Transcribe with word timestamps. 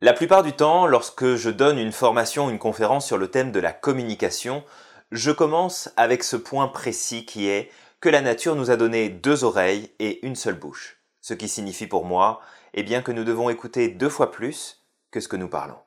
La 0.00 0.12
plupart 0.12 0.42
du 0.42 0.52
temps, 0.52 0.86
lorsque 0.86 1.36
je 1.36 1.50
donne 1.50 1.78
une 1.78 1.92
formation 1.92 2.46
ou 2.46 2.50
une 2.50 2.58
conférence 2.58 3.06
sur 3.06 3.16
le 3.16 3.28
thème 3.28 3.52
de 3.52 3.60
la 3.60 3.72
communication, 3.72 4.64
je 5.12 5.30
commence 5.30 5.88
avec 5.96 6.24
ce 6.24 6.36
point 6.36 6.68
précis 6.68 7.24
qui 7.24 7.48
est 7.48 7.70
que 8.00 8.08
la 8.08 8.20
nature 8.20 8.56
nous 8.56 8.70
a 8.70 8.76
donné 8.76 9.08
deux 9.08 9.44
oreilles 9.44 9.90
et 10.00 10.26
une 10.26 10.36
seule 10.36 10.58
bouche. 10.58 10.98
Ce 11.20 11.32
qui 11.32 11.48
signifie 11.48 11.86
pour 11.86 12.04
moi, 12.04 12.40
eh 12.74 12.82
bien 12.82 13.00
que 13.00 13.12
nous 13.12 13.24
devons 13.24 13.48
écouter 13.48 13.88
deux 13.88 14.08
fois 14.08 14.30
plus 14.30 14.84
que 15.10 15.20
ce 15.20 15.28
que 15.28 15.36
nous 15.36 15.48
parlons. 15.48 15.78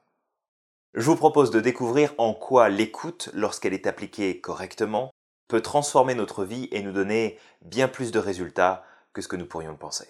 Je 0.93 1.05
vous 1.05 1.15
propose 1.15 1.51
de 1.51 1.59
découvrir 1.59 2.15
en 2.17 2.33
quoi 2.33 2.69
l'écoute, 2.69 3.29
lorsqu'elle 3.33 3.73
est 3.73 3.85
appliquée 3.85 4.41
correctement, 4.41 5.11
peut 5.47 5.61
transformer 5.61 6.15
notre 6.15 6.43
vie 6.43 6.69
et 6.71 6.81
nous 6.81 6.93
donner 6.93 7.37
bien 7.61 7.87
plus 7.87 8.11
de 8.11 8.19
résultats 8.19 8.83
que 9.13 9.21
ce 9.21 9.27
que 9.27 9.35
nous 9.35 9.45
pourrions 9.45 9.75
penser. 9.75 10.07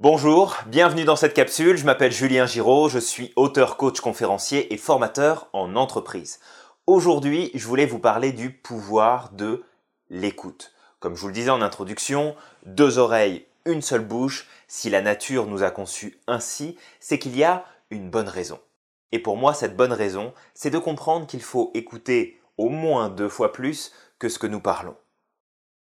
Bonjour, 0.00 0.56
bienvenue 0.66 1.04
dans 1.04 1.14
cette 1.14 1.34
capsule. 1.34 1.76
Je 1.76 1.84
m'appelle 1.84 2.10
Julien 2.10 2.46
Giraud, 2.46 2.88
je 2.88 2.98
suis 2.98 3.32
auteur, 3.36 3.76
coach, 3.76 4.00
conférencier 4.00 4.74
et 4.74 4.76
formateur 4.76 5.48
en 5.52 5.76
entreprise. 5.76 6.40
Aujourd'hui, 6.88 7.52
je 7.54 7.64
voulais 7.64 7.86
vous 7.86 8.00
parler 8.00 8.32
du 8.32 8.50
pouvoir 8.50 9.30
de 9.30 9.62
l'écoute. 10.10 10.72
Comme 10.98 11.14
je 11.14 11.20
vous 11.20 11.28
le 11.28 11.32
disais 11.32 11.50
en 11.50 11.62
introduction, 11.62 12.34
deux 12.66 12.98
oreilles, 12.98 13.46
une 13.66 13.82
seule 13.82 14.04
bouche. 14.04 14.48
Si 14.66 14.90
la 14.90 15.00
nature 15.00 15.46
nous 15.46 15.62
a 15.62 15.70
conçus 15.70 16.18
ainsi, 16.26 16.76
c'est 16.98 17.20
qu'il 17.20 17.36
y 17.36 17.44
a 17.44 17.64
une 17.90 18.10
bonne 18.10 18.28
raison. 18.28 18.58
Et 19.12 19.20
pour 19.20 19.36
moi, 19.36 19.54
cette 19.54 19.76
bonne 19.76 19.92
raison, 19.92 20.34
c'est 20.54 20.70
de 20.70 20.78
comprendre 20.78 21.28
qu'il 21.28 21.40
faut 21.40 21.70
écouter 21.72 22.40
au 22.58 22.68
moins 22.68 23.10
deux 23.10 23.28
fois 23.28 23.52
plus 23.52 23.92
que 24.18 24.28
ce 24.28 24.40
que 24.40 24.48
nous 24.48 24.60
parlons. 24.60 24.96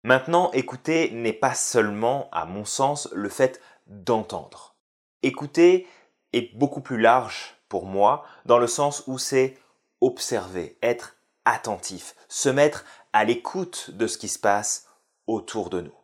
Maintenant, 0.04 0.52
écouter 0.52 1.10
n'est 1.10 1.32
pas 1.32 1.54
seulement, 1.54 2.28
à 2.30 2.44
mon 2.44 2.64
sens, 2.64 3.08
le 3.12 3.28
fait 3.28 3.60
d'entendre. 3.88 4.76
Écouter 5.22 5.86
est 6.32 6.56
beaucoup 6.56 6.80
plus 6.80 7.00
large 7.00 7.56
pour 7.68 7.86
moi, 7.86 8.24
dans 8.44 8.58
le 8.58 8.66
sens 8.66 9.02
où 9.06 9.18
c'est 9.18 9.58
observer, 10.00 10.78
être 10.82 11.16
attentif, 11.44 12.14
se 12.28 12.48
mettre 12.48 12.84
à 13.12 13.24
l'écoute 13.24 13.90
de 13.90 14.06
ce 14.06 14.18
qui 14.18 14.28
se 14.28 14.38
passe 14.38 14.86
autour 15.26 15.70
de 15.70 15.80
nous. 15.80 15.94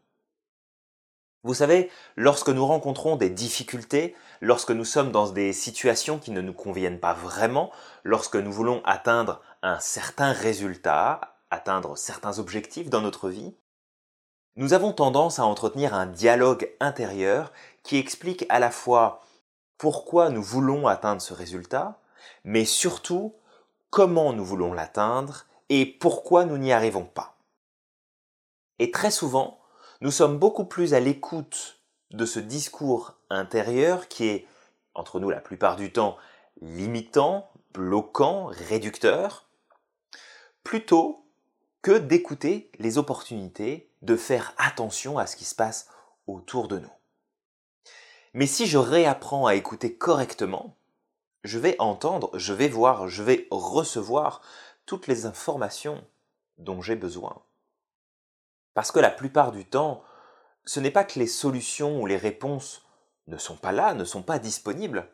Vous 1.42 1.55
savez, 1.55 1.91
lorsque 2.17 2.48
nous 2.48 2.67
rencontrons 2.67 3.17
des 3.17 3.28
difficultés, 3.28 4.17
lorsque 4.41 4.70
nous 4.70 4.86
sommes 4.86 5.12
dans 5.12 5.28
des 5.28 5.53
situations 5.53 6.19
qui 6.19 6.30
ne 6.30 6.41
nous 6.41 6.55
conviennent 6.55 7.01
pas 7.01 7.12
vraiment, 7.12 7.70
lorsque 8.03 8.36
nous 8.36 8.53
voulons 8.53 8.83
atteindre 8.84 9.42
un 9.62 9.78
certain 9.78 10.33
résultat, 10.33 11.36
atteindre 11.51 11.98
certains 11.98 12.39
objectifs 12.39 12.89
dans 12.89 13.03
notre 13.03 13.28
vie, 13.28 13.55
nous 14.56 14.72
avons 14.72 14.92
tendance 14.92 15.38
à 15.38 15.44
entretenir 15.44 15.94
un 15.94 16.06
dialogue 16.06 16.70
intérieur 16.80 17.52
qui 17.83 17.97
explique 17.97 18.47
à 18.48 18.58
la 18.58 18.70
fois 18.70 19.22
pourquoi 19.78 20.30
nous 20.30 20.42
voulons 20.42 20.86
atteindre 20.86 21.20
ce 21.20 21.34
résultat, 21.34 21.98
mais 22.44 22.64
surtout 22.64 23.34
comment 23.91 24.33
nous 24.33 24.44
voulons 24.44 24.72
l'atteindre 24.72 25.46
et 25.69 25.86
pourquoi 25.86 26.44
nous 26.44 26.58
n'y 26.58 26.72
arrivons 26.72 27.05
pas. 27.05 27.36
Et 28.78 28.91
très 28.91 29.11
souvent, 29.11 29.61
nous 30.00 30.11
sommes 30.11 30.38
beaucoup 30.38 30.64
plus 30.64 30.94
à 30.94 31.00
l'écoute 31.00 31.80
de 32.11 32.27
ce 32.27 32.39
discours 32.39 33.14
intérieur 33.30 34.08
qui 34.08 34.27
est, 34.27 34.46
entre 34.94 35.18
nous 35.18 35.30
la 35.30 35.41
plupart 35.41 35.77
du 35.77 35.92
temps, 35.92 36.16
limitant, 36.61 37.50
bloquant, 37.72 38.46
réducteur, 38.46 39.48
plutôt 40.62 41.23
que 41.84 41.98
d'écouter 41.98 42.70
les 42.78 42.96
opportunités, 42.96 43.90
de 44.00 44.16
faire 44.16 44.54
attention 44.56 45.18
à 45.18 45.27
ce 45.27 45.36
qui 45.36 45.44
se 45.44 45.54
passe 45.54 45.90
autour 46.27 46.66
de 46.66 46.78
nous. 46.78 46.92
Mais 48.32 48.46
si 48.46 48.66
je 48.66 48.78
réapprends 48.78 49.44
à 49.44 49.54
écouter 49.54 49.94
correctement, 49.94 50.78
je 51.42 51.58
vais 51.58 51.77
entendre, 51.78 52.30
je 52.38 52.55
vais 52.55 52.68
voir, 52.68 53.08
je 53.08 53.22
vais 53.22 53.46
recevoir 53.50 54.40
toutes 54.86 55.06
les 55.08 55.27
informations 55.27 56.02
dont 56.56 56.80
j'ai 56.80 56.96
besoin. 56.96 57.42
Parce 58.73 58.90
que 58.90 58.98
la 58.98 59.11
plupart 59.11 59.52
du 59.52 59.67
temps, 59.67 60.02
ce 60.64 60.80
n'est 60.80 60.90
pas 60.90 61.05
que 61.05 61.18
les 61.18 61.27
solutions 61.27 62.00
ou 62.00 62.06
les 62.06 62.17
réponses 62.17 62.86
ne 63.27 63.36
sont 63.36 63.56
pas 63.56 63.73
là, 63.73 63.92
ne 63.92 64.06
sont 64.06 64.23
pas 64.23 64.39
disponibles. 64.39 65.06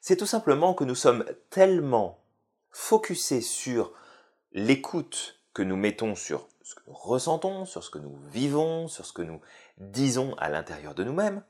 C'est 0.00 0.16
tout 0.16 0.24
simplement 0.24 0.72
que 0.72 0.84
nous 0.84 0.94
sommes 0.94 1.26
tellement 1.50 2.24
focusés 2.70 3.42
sur 3.42 3.92
l'écoute 4.52 5.41
que 5.54 5.62
nous 5.62 5.76
mettons 5.76 6.14
sur 6.14 6.48
ce 6.62 6.74
que 6.74 6.82
nous 6.86 6.94
ressentons, 6.94 7.64
sur 7.64 7.82
ce 7.82 7.90
que 7.90 7.98
nous 7.98 8.16
vivons, 8.30 8.88
sur 8.88 9.04
ce 9.04 9.12
que 9.12 9.22
nous 9.22 9.40
disons 9.78 10.34
à 10.34 10.48
l'intérieur 10.48 10.94
de 10.94 11.04
nous-mêmes. 11.04 11.42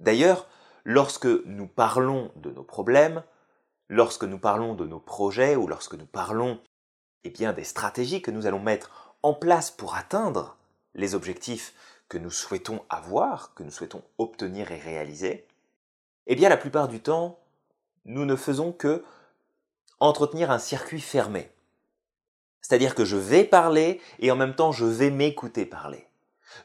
D'ailleurs, 0.00 0.46
lorsque 0.84 1.26
nous 1.26 1.66
parlons 1.66 2.30
de 2.36 2.50
nos 2.50 2.62
problèmes, 2.62 3.22
lorsque 3.88 4.24
nous 4.24 4.38
parlons 4.38 4.74
de 4.74 4.86
nos 4.86 5.00
projets 5.00 5.56
ou 5.56 5.66
lorsque 5.66 5.94
nous 5.94 6.06
parlons 6.06 6.60
eh 7.24 7.30
bien, 7.30 7.52
des 7.52 7.64
stratégies 7.64 8.22
que 8.22 8.30
nous 8.30 8.46
allons 8.46 8.60
mettre 8.60 9.14
en 9.22 9.34
place 9.34 9.70
pour 9.70 9.96
atteindre 9.96 10.56
les 10.94 11.14
objectifs 11.14 11.74
que 12.08 12.18
nous 12.18 12.30
souhaitons 12.30 12.82
avoir, 12.88 13.54
que 13.54 13.62
nous 13.62 13.70
souhaitons 13.70 14.02
obtenir 14.16 14.70
et 14.70 14.78
réaliser, 14.78 15.46
eh 16.26 16.36
la 16.36 16.56
plupart 16.56 16.88
du 16.88 17.00
temps, 17.00 17.38
nous 18.04 18.24
ne 18.24 18.36
faisons 18.36 18.72
que 18.72 19.04
entretenir 20.00 20.50
un 20.50 20.58
circuit 20.58 21.00
fermé. 21.00 21.50
C'est-à-dire 22.68 22.94
que 22.94 23.06
je 23.06 23.16
vais 23.16 23.44
parler 23.44 23.98
et 24.18 24.30
en 24.30 24.36
même 24.36 24.54
temps 24.54 24.72
je 24.72 24.84
vais 24.84 25.08
m'écouter 25.08 25.64
parler. 25.64 26.06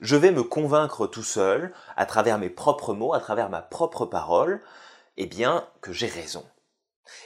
Je 0.02 0.18
vais 0.18 0.32
me 0.32 0.44
convaincre 0.44 1.08
tout 1.08 1.24
seul, 1.24 1.74
à 1.96 2.06
travers 2.06 2.40
mes 2.40 2.50
propres 2.50 2.94
mots, 2.94 3.14
à 3.14 3.22
travers 3.22 3.50
ma 3.50 3.62
propre 3.62 4.06
parole, 4.06 4.62
eh 5.16 5.28
bien 5.28 5.66
que 5.80 5.94
j'ai 5.94 6.08
raison. 6.08 6.46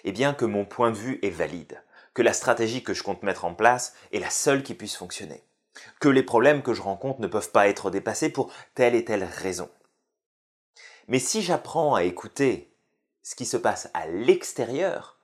Eh 0.03 0.11
bien 0.11 0.35
que 0.35 0.45
mon 0.45 0.63
point 0.63 0.91
de 0.91 0.95
vue 0.95 1.17
est 1.23 1.31
valide, 1.31 1.81
que 2.13 2.21
la 2.21 2.33
stratégie 2.33 2.83
que 2.83 2.93
je 2.93 3.01
compte 3.01 3.23
mettre 3.23 3.45
en 3.45 3.55
place 3.55 3.95
est 4.11 4.19
la 4.19 4.29
seule 4.29 4.61
qui 4.61 4.75
puisse 4.75 4.95
fonctionner, 4.95 5.43
que 5.99 6.09
les 6.09 6.23
problèmes 6.23 6.61
que 6.61 6.75
je 6.75 6.83
rencontre 6.83 7.19
ne 7.19 7.27
peuvent 7.27 7.51
pas 7.51 7.67
être 7.67 7.89
dépassés 7.89 8.29
pour 8.29 8.51
telle 8.75 8.93
et 8.93 9.05
telle 9.05 9.23
raison. 9.23 9.69
Mais 11.07 11.19
si 11.19 11.41
j'apprends 11.41 11.95
à 11.95 12.03
écouter 12.03 12.75
ce 13.23 13.33
qui 13.33 13.45
se 13.45 13.57
passe 13.57 13.89
à 13.95 14.05
l'extérieur, 14.05 15.16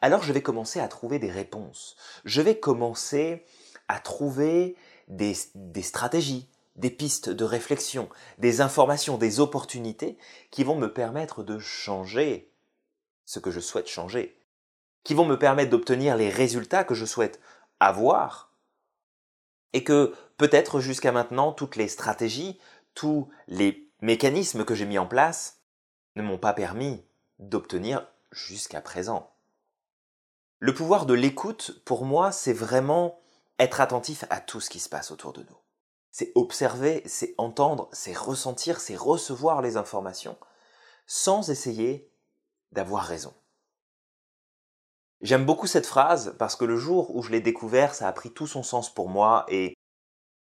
alors 0.00 0.22
je 0.22 0.32
vais 0.32 0.42
commencer 0.42 0.80
à 0.80 0.88
trouver 0.88 1.18
des 1.18 1.30
réponses. 1.30 1.96
Je 2.24 2.40
vais 2.40 2.58
commencer 2.58 3.44
à 3.88 4.00
trouver 4.00 4.76
des, 5.08 5.34
stratégies, 5.82 6.48
des 6.76 6.90
pistes 6.90 7.28
de 7.28 7.44
réflexion, 7.44 8.08
des 8.38 8.60
informations, 8.60 9.18
des 9.18 9.40
opportunités 9.40 10.18
qui 10.50 10.64
vont 10.64 10.76
me 10.76 10.92
permettre 10.92 11.42
de 11.42 11.58
changer 11.58 12.52
ce 13.24 13.38
que 13.38 13.50
je 13.50 13.60
souhaite 13.60 13.88
changer, 13.88 14.38
qui 15.04 15.14
vont 15.14 15.26
me 15.26 15.38
permettre 15.38 15.70
d'obtenir 15.70 16.16
les 16.16 16.28
résultats 16.28 16.84
que 16.84 16.94
je 16.94 17.04
souhaite 17.04 17.40
avoir, 17.80 18.52
et 19.72 19.84
que 19.84 20.14
peut-être 20.36 20.80
jusqu'à 20.80 21.12
maintenant 21.12 21.52
toutes 21.52 21.76
les 21.76 21.88
stratégies, 21.88 22.58
tous 22.94 23.28
les 23.48 23.88
mécanismes 24.00 24.64
que 24.64 24.74
j'ai 24.74 24.86
mis 24.86 24.98
en 24.98 25.06
place 25.06 25.62
ne 26.16 26.22
m'ont 26.22 26.38
pas 26.38 26.52
permis 26.52 27.04
d'obtenir 27.38 28.06
jusqu'à 28.30 28.80
présent. 28.80 29.31
Le 30.62 30.72
pouvoir 30.72 31.06
de 31.06 31.14
l'écoute, 31.14 31.82
pour 31.84 32.04
moi, 32.04 32.30
c'est 32.30 32.52
vraiment 32.52 33.18
être 33.58 33.80
attentif 33.80 34.24
à 34.30 34.38
tout 34.38 34.60
ce 34.60 34.70
qui 34.70 34.78
se 34.78 34.88
passe 34.88 35.10
autour 35.10 35.32
de 35.32 35.40
nous. 35.42 35.56
C'est 36.12 36.30
observer, 36.36 37.02
c'est 37.04 37.34
entendre, 37.36 37.88
c'est 37.90 38.16
ressentir, 38.16 38.78
c'est 38.78 38.94
recevoir 38.94 39.60
les 39.60 39.76
informations, 39.76 40.38
sans 41.04 41.50
essayer 41.50 42.08
d'avoir 42.70 43.02
raison. 43.02 43.34
J'aime 45.20 45.44
beaucoup 45.44 45.66
cette 45.66 45.84
phrase 45.84 46.36
parce 46.38 46.54
que 46.54 46.64
le 46.64 46.76
jour 46.76 47.12
où 47.16 47.24
je 47.24 47.32
l'ai 47.32 47.40
découvert, 47.40 47.92
ça 47.92 48.06
a 48.06 48.12
pris 48.12 48.30
tout 48.30 48.46
son 48.46 48.62
sens 48.62 48.88
pour 48.94 49.08
moi 49.08 49.44
et 49.48 49.74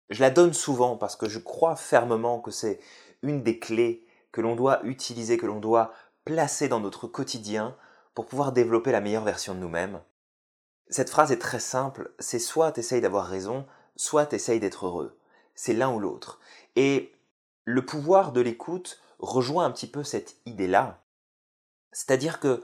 je 0.08 0.20
la 0.20 0.30
donne 0.30 0.54
souvent 0.54 0.96
parce 0.96 1.14
que 1.14 1.28
je 1.28 1.38
crois 1.38 1.76
fermement 1.76 2.40
que 2.40 2.50
c'est 2.50 2.80
une 3.22 3.44
des 3.44 3.60
clés 3.60 4.04
que 4.32 4.40
l'on 4.40 4.56
doit 4.56 4.82
utiliser, 4.82 5.36
que 5.36 5.46
l'on 5.46 5.60
doit 5.60 5.92
placer 6.24 6.66
dans 6.66 6.80
notre 6.80 7.06
quotidien 7.06 7.76
pour 8.14 8.26
pouvoir 8.26 8.52
développer 8.52 8.92
la 8.92 9.00
meilleure 9.00 9.24
version 9.24 9.54
de 9.54 9.60
nous-mêmes. 9.60 10.00
Cette 10.88 11.10
phrase 11.10 11.30
est 11.30 11.38
très 11.38 11.60
simple, 11.60 12.12
c'est 12.18 12.38
soit 12.38 12.72
t'essayes 12.72 13.00
d'avoir 13.00 13.26
raison, 13.26 13.66
soit 13.96 14.26
t'essayes 14.26 14.60
d'être 14.60 14.86
heureux. 14.86 15.18
C'est 15.54 15.74
l'un 15.74 15.92
ou 15.92 16.00
l'autre. 16.00 16.40
Et 16.74 17.12
le 17.64 17.84
pouvoir 17.84 18.32
de 18.32 18.40
l'écoute 18.40 19.00
rejoint 19.18 19.64
un 19.64 19.70
petit 19.70 19.86
peu 19.86 20.02
cette 20.02 20.36
idée-là. 20.46 21.02
C'est-à-dire 21.92 22.40
que 22.40 22.62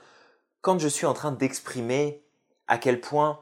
quand 0.60 0.78
je 0.78 0.88
suis 0.88 1.06
en 1.06 1.14
train 1.14 1.32
d'exprimer 1.32 2.24
à 2.66 2.78
quel 2.78 3.00
point 3.00 3.40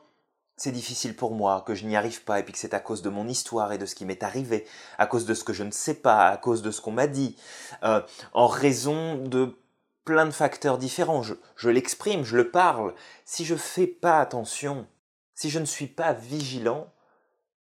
c'est 0.57 0.73
difficile 0.73 1.17
pour 1.17 1.33
moi, 1.33 1.65
que 1.67 1.75
je 1.75 1.85
n'y 1.85 1.97
arrive 1.97 2.23
pas, 2.23 2.39
et 2.39 2.43
puis 2.45 2.53
que 2.53 2.59
c'est 2.59 2.75
à 2.75 2.81
cause 2.81 3.03
de 3.03 3.09
mon 3.09 3.27
histoire 3.27 3.73
et 3.73 3.79
de 3.79 3.87
ce 3.87 3.95
qui 3.95 4.05
m'est 4.05 4.23
arrivé, 4.23 4.67
à 4.99 5.07
cause 5.07 5.25
de 5.27 5.35
ce 5.35 5.43
que 5.43 5.53
je 5.53 5.65
ne 5.65 5.73
sais 5.73 5.95
pas, 5.95 6.29
à 6.29 6.37
cause 6.37 6.63
de 6.63 6.71
ce 6.71 6.81
qu'on 6.81 6.93
m'a 6.93 7.07
dit, 7.07 7.37
euh, 7.83 8.03
en 8.33 8.47
raison 8.47 9.17
de 9.17 9.57
plein 10.05 10.27
de 10.27 10.31
facteurs 10.31 10.79
différents. 10.79 11.23
Je, 11.23 11.69
l'exprime, 11.69 12.25
je 12.25 12.37
le 12.37 12.51
parle. 12.51 12.95
Si 13.25 13.45
je 13.45 13.55
fais 13.55 13.87
pas 13.87 14.21
attention, 14.21 14.87
si 15.35 15.51
je 15.51 15.59
ne 15.59 15.65
suis 15.65 15.87
pas 15.87 16.13
vigilant, 16.13 16.93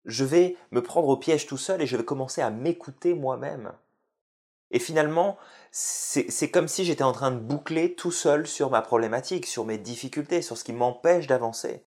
je 0.05 0.25
vais 0.25 0.57
me 0.71 0.83
prendre 0.83 1.09
au 1.09 1.17
piège 1.17 1.47
tout 1.47 1.59
seul 1.59 1.83
et 1.83 1.87
je 1.87 1.97
vais 1.97 2.05
commencer 2.05 2.41
à 2.41 2.51
m'écouter 2.51 3.15
moi-même. 3.15 3.73
Et 4.71 4.79
finalement, 4.79 5.37
c'est 5.73 6.51
comme 6.51 6.69
si 6.69 6.85
j'étais 6.85 7.03
en 7.03 7.13
train 7.13 7.33
de 7.33 7.41
boucler 7.41 7.95
tout 7.95 8.13
seul 8.13 8.47
sur 8.47 8.71
ma 8.71 8.83
problématique, 8.83 9.47
sur 9.47 9.65
mes 9.65 9.79
difficultés, 9.79 10.43
sur 10.43 10.57
ce 10.57 10.65
qui 10.65 10.73
m'empêche 10.73 11.27
d'avancer. 11.27 11.85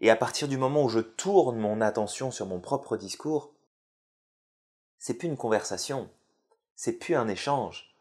Et 0.00 0.10
à 0.10 0.16
partir 0.16 0.48
du 0.48 0.58
moment 0.58 0.82
où 0.82 0.88
je 0.88 0.98
tourne 0.98 1.58
mon 1.58 1.80
attention 1.80 2.32
sur 2.32 2.46
mon 2.46 2.60
propre 2.60 2.96
discours, 2.96 3.54
c'est 4.98 5.14
plus 5.14 5.28
une 5.28 5.36
conversation, 5.36 6.10
c'est 6.74 6.94
plus 6.94 7.14
un 7.14 7.28
échange, 7.28 7.91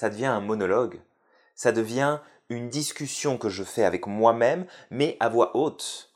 ça 0.00 0.08
devient 0.08 0.24
un 0.24 0.40
monologue, 0.40 1.02
ça 1.54 1.72
devient 1.72 2.20
une 2.48 2.70
discussion 2.70 3.36
que 3.36 3.50
je 3.50 3.62
fais 3.62 3.84
avec 3.84 4.06
moi-même, 4.06 4.64
mais 4.88 5.18
à 5.20 5.28
voix 5.28 5.54
haute. 5.54 6.14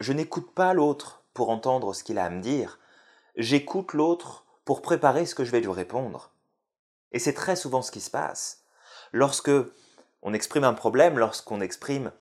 Je 0.00 0.14
n'écoute 0.14 0.54
pas 0.54 0.72
l'autre 0.72 1.22
pour 1.34 1.50
entendre 1.50 1.94
ce 1.94 2.02
qu'il 2.02 2.16
a 2.16 2.24
à 2.24 2.30
me 2.30 2.40
dire, 2.40 2.78
j'écoute 3.36 3.92
l'autre 3.92 4.46
pour 4.64 4.80
préparer 4.80 5.26
ce 5.26 5.34
que 5.34 5.44
je 5.44 5.50
vais 5.50 5.60
lui 5.60 5.68
répondre. 5.68 6.32
Et 7.12 7.18
c'est 7.18 7.34
très 7.34 7.56
souvent 7.56 7.82
ce 7.82 7.90
qui 7.90 8.00
se 8.00 8.10
passe. 8.10 8.64
Lorsque 9.12 9.52
on 10.22 10.32
exprime 10.32 10.64
un 10.64 10.72
problème, 10.72 11.18
lorsqu'on 11.18 11.60
exprime 11.60 12.12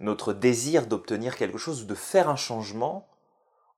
notre 0.00 0.32
désir 0.32 0.86
d'obtenir 0.86 1.36
quelque 1.36 1.58
chose 1.58 1.82
ou 1.82 1.84
de 1.84 1.94
faire 1.94 2.30
un 2.30 2.36
changement, 2.36 3.10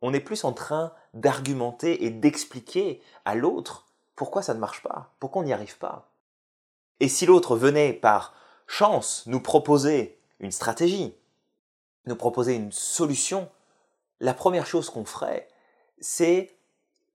on 0.00 0.14
est 0.14 0.20
plus 0.20 0.44
en 0.44 0.52
train 0.52 0.92
d'argumenter 1.12 2.04
et 2.04 2.10
d'expliquer 2.10 3.02
à 3.24 3.34
l'autre 3.34 3.88
pourquoi 4.14 4.42
ça 4.42 4.54
ne 4.54 4.60
marche 4.60 4.84
pas, 4.84 5.12
pourquoi 5.18 5.42
on 5.42 5.44
n'y 5.44 5.52
arrive 5.52 5.78
pas. 5.78 6.12
Et 7.00 7.08
si 7.08 7.26
l'autre 7.26 7.56
venait 7.56 7.92
par 7.92 8.34
chance 8.66 9.24
nous 9.26 9.40
proposer 9.40 10.18
une 10.40 10.52
stratégie, 10.52 11.14
nous 12.06 12.16
proposer 12.16 12.54
une 12.54 12.72
solution, 12.72 13.48
la 14.20 14.34
première 14.34 14.66
chose 14.66 14.90
qu'on 14.90 15.04
ferait, 15.04 15.48
c'est 16.00 16.54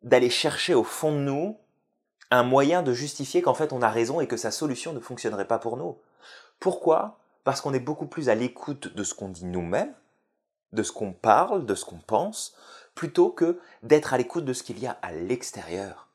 d'aller 0.03 0.29
chercher 0.29 0.73
au 0.73 0.83
fond 0.83 1.11
de 1.11 1.19
nous 1.19 1.57
un 2.31 2.43
moyen 2.43 2.81
de 2.81 2.93
justifier 2.93 3.41
qu'en 3.41 3.53
fait 3.53 3.73
on 3.73 3.81
a 3.81 3.89
raison 3.89 4.19
et 4.19 4.27
que 4.27 4.37
sa 4.37 4.51
solution 4.51 4.93
ne 4.93 4.99
fonctionnerait 4.99 5.47
pas 5.47 5.59
pour 5.59 5.77
nous. 5.77 5.97
Pourquoi? 6.59 7.19
Parce 7.43 7.61
qu'on 7.61 7.73
est 7.73 7.79
beaucoup 7.79 8.07
plus 8.07 8.29
à 8.29 8.35
l'écoute 8.35 8.93
de 8.93 9.03
ce 9.03 9.13
qu'on 9.13 9.29
dit 9.29 9.45
nous-mêmes, 9.45 9.93
de 10.71 10.83
ce 10.83 10.91
qu'on 10.91 11.13
parle, 11.13 11.65
de 11.65 11.75
ce 11.75 11.85
qu'on 11.85 11.99
pense, 11.99 12.55
plutôt 12.95 13.29
que 13.29 13.59
d'être 13.83 14.13
à 14.13 14.17
l'écoute 14.17 14.45
de 14.45 14.53
ce 14.53 14.63
qu'il 14.63 14.79
y 14.79 14.87
a 14.87 14.97
à 15.01 15.11
l'extérieur. 15.11 16.07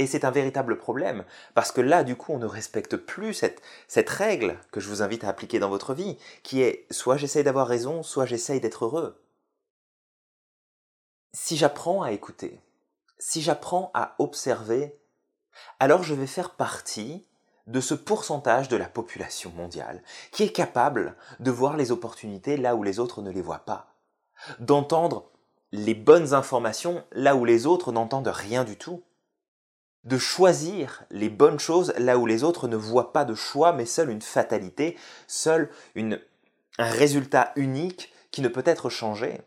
Et 0.00 0.06
c'est 0.06 0.24
un 0.24 0.30
véritable 0.30 0.78
problème, 0.78 1.26
parce 1.52 1.72
que 1.72 1.82
là, 1.82 2.04
du 2.04 2.16
coup, 2.16 2.32
on 2.32 2.38
ne 2.38 2.46
respecte 2.46 2.96
plus 2.96 3.34
cette, 3.34 4.08
règle 4.08 4.58
que 4.72 4.80
je 4.80 4.88
vous 4.88 5.02
invite 5.02 5.24
à 5.24 5.28
appliquer 5.28 5.58
dans 5.58 5.68
votre 5.68 5.92
vie, 5.92 6.16
qui 6.42 6.62
est 6.62 6.86
soit 6.90 7.18
j'essaye 7.18 7.44
d'avoir 7.44 7.68
raison, 7.68 8.02
soit 8.02 8.24
j'essaye 8.24 8.62
d'être 8.62 8.86
heureux. 8.86 9.22
Si 11.34 11.58
j'apprends 11.58 12.00
à 12.00 12.12
écouter, 12.12 12.62
si 13.18 13.42
j'apprends 13.42 13.90
à 13.92 14.14
observer, 14.18 14.98
alors 15.80 16.02
je 16.02 16.14
vais 16.14 16.26
faire 16.26 16.54
partie 16.54 17.28
de 17.66 17.82
ce 17.82 17.92
pourcentage 17.92 18.68
de 18.68 18.78
la 18.78 18.88
population 18.88 19.50
mondiale 19.50 20.02
qui 20.32 20.44
est 20.44 20.52
capable 20.52 21.14
de 21.40 21.50
voir 21.50 21.76
les 21.76 21.92
opportunités 21.92 22.56
là 22.56 22.74
où 22.74 22.82
les 22.82 23.00
autres 23.00 23.20
ne 23.20 23.30
les 23.30 23.42
voient 23.42 23.66
pas, 23.66 23.92
d'entendre 24.60 25.30
les 25.72 25.94
bonnes 25.94 26.32
informations 26.32 27.04
là 27.12 27.36
où 27.36 27.44
les 27.44 27.66
autres 27.66 27.92
n'entendent 27.92 28.32
rien 28.32 28.64
du 28.64 28.78
tout, 28.78 29.02
de 30.04 30.18
choisir 30.18 31.04
les 31.10 31.28
bonnes 31.28 31.58
choses 31.58 31.92
là 31.98 32.16
où 32.16 32.26
les 32.26 32.42
autres 32.42 32.68
ne 32.68 32.76
voient 32.76 33.12
pas 33.12 33.24
de 33.24 33.34
choix 33.34 33.72
mais 33.72 33.86
seule 33.86 34.10
une 34.10 34.22
fatalité, 34.22 34.96
seul 35.26 35.70
un 35.96 36.90
résultat 36.90 37.52
unique 37.56 38.12
qui 38.30 38.40
ne 38.40 38.48
peut 38.48 38.62
être 38.64 38.88
changé. 38.88 39.42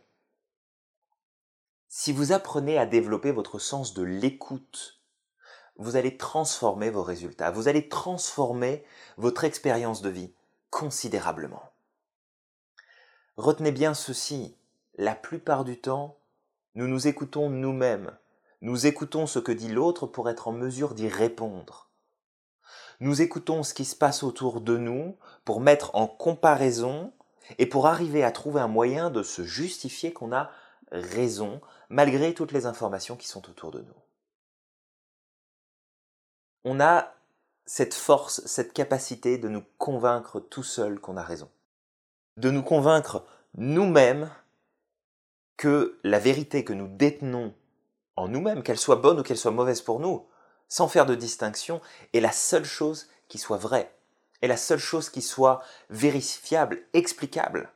Si 1.87 2.11
vous 2.11 2.31
apprenez 2.31 2.77
à 2.77 2.85
développer 2.85 3.31
votre 3.31 3.59
sens 3.59 3.93
de 3.93 4.03
l'écoute, 4.03 4.99
vous 5.77 5.95
allez 5.95 6.17
transformer 6.17 6.89
vos 6.89 7.03
résultats, 7.03 7.51
vous 7.51 7.67
allez 7.67 7.87
transformer 7.87 8.83
votre 9.17 9.43
expérience 9.43 10.01
de 10.01 10.09
vie 10.09 10.33
considérablement. 10.69 11.63
Retenez 13.37 13.71
bien 13.71 13.93
ceci, 13.93 14.55
la 14.95 15.15
plupart 15.15 15.63
du 15.63 15.79
temps, 15.79 16.19
nous 16.75 16.87
nous 16.87 17.07
écoutons 17.07 17.49
nous-mêmes, 17.49 18.15
nous 18.63 18.87
écoutons 18.87 19.27
ce 19.27 19.39
que 19.39 19.51
dit 19.51 19.67
l'autre 19.67 20.07
pour 20.07 20.29
être 20.29 20.47
en 20.47 20.53
mesure 20.53 20.93
d'y 20.93 21.09
répondre. 21.09 21.89
Nous 23.01 23.21
écoutons 23.21 23.61
ce 23.61 23.73
qui 23.73 23.83
se 23.83 23.93
passe 23.93 24.23
autour 24.23 24.61
de 24.61 24.77
nous 24.77 25.17
pour 25.43 25.59
mettre 25.59 25.93
en 25.95 26.07
comparaison 26.07 27.11
et 27.57 27.65
pour 27.65 27.87
arriver 27.87 28.23
à 28.23 28.31
trouver 28.31 28.61
un 28.61 28.69
moyen 28.69 29.09
de 29.09 29.21
se 29.21 29.43
justifier 29.43 30.13
qu'on 30.13 30.31
a 30.31 30.49
raison 30.91 31.59
malgré 31.89 32.33
toutes 32.33 32.53
les 32.53 32.65
informations 32.65 33.17
qui 33.17 33.27
sont 33.27 33.49
autour 33.49 33.71
de 33.71 33.81
nous. 33.81 34.01
On 36.63 36.79
a 36.79 37.13
cette 37.65 37.93
force, 37.93 38.45
cette 38.45 38.71
capacité 38.71 39.37
de 39.37 39.49
nous 39.49 39.65
convaincre 39.77 40.39
tout 40.39 40.63
seul 40.63 41.01
qu'on 41.01 41.17
a 41.17 41.23
raison. 41.23 41.49
De 42.37 42.49
nous 42.49 42.63
convaincre 42.63 43.25
nous-mêmes 43.55 44.31
que 45.57 45.99
la 46.05 46.19
vérité 46.19 46.63
que 46.63 46.71
nous 46.71 46.87
détenons 46.87 47.53
en 48.15 48.27
nous-mêmes, 48.27 48.63
qu'elle 48.63 48.77
soit 48.77 48.97
bonne 48.97 49.19
ou 49.19 49.23
qu'elle 49.23 49.37
soit 49.37 49.51
mauvaise 49.51 49.81
pour 49.81 49.99
nous, 49.99 50.27
sans 50.67 50.87
faire 50.87 51.05
de 51.05 51.15
distinction, 51.15 51.81
est 52.13 52.19
la 52.19 52.31
seule 52.31 52.65
chose 52.65 53.07
qui 53.27 53.37
soit 53.37 53.57
vraie, 53.57 53.95
est 54.41 54.47
la 54.47 54.57
seule 54.57 54.79
chose 54.79 55.09
qui 55.09 55.21
soit 55.21 55.61
vérifiable, 55.89 56.83
explicable. 56.93 57.71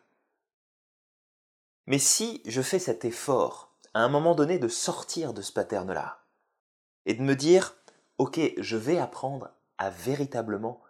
Mais 1.85 1.99
si 1.99 2.41
je 2.45 2.61
fais 2.61 2.79
cet 2.79 3.05
effort, 3.05 3.71
à 3.93 4.01
un 4.01 4.09
moment 4.09 4.35
donné, 4.35 4.59
de 4.59 4.67
sortir 4.67 5.33
de 5.33 5.41
ce 5.41 5.51
pattern-là, 5.51 6.19
et 7.05 7.13
de 7.13 7.21
me 7.21 7.35
dire, 7.35 7.75
ok, 8.17 8.39
je 8.57 8.77
vais 8.77 8.97
apprendre 8.97 9.49
à 9.77 9.89
véritablement 9.89 10.81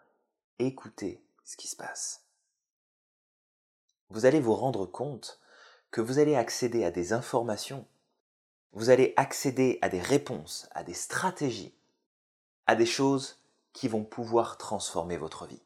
écouter 0.60 1.24
ce 1.44 1.56
qui 1.56 1.68
se 1.68 1.76
passe. 1.76 2.24
Vous 4.10 4.26
allez 4.26 4.40
vous 4.40 4.56
rendre 4.56 4.86
compte 4.86 5.40
que 5.92 6.02
vous 6.02 6.20
allez 6.20 6.36
accéder 6.36 6.84
à 6.84 6.92
des 6.92 7.14
informations, 7.14 7.86
vous 8.78 8.92
allez 8.92 9.16
accéder 9.18 9.80
à 9.82 9.90
des 9.90 10.00
réponses, 10.00 10.70
à 10.72 10.84
des 10.84 10.94
stratégies, 10.94 11.74
à 12.68 12.76
des 12.76 12.86
choses 12.86 13.40
qui 13.74 13.88
vont 13.88 14.04
pouvoir 14.04 14.60
transformer 14.60 15.18
votre 15.18 15.48
vie. 15.48 15.64